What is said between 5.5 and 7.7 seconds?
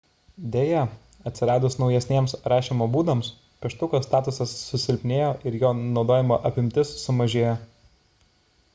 ir jo naudojimo apimtis sumažėjo